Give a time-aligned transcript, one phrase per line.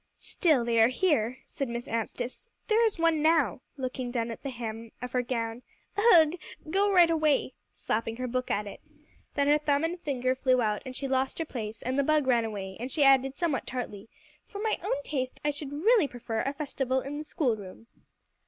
[0.17, 4.49] "Still, they are here," said Miss Anstice; "there is one now," looking down at the
[4.49, 5.61] hem of her gown.
[5.95, 6.37] "Ugh!
[6.71, 8.81] go right away," slapping her book at it.
[9.35, 12.25] Then her thumb and finger flew out, and she lost her place, and the bug
[12.25, 14.09] ran away, and she added somewhat tartly,
[14.47, 17.85] "For my own taste, I should really prefer a festival in the schoolroom."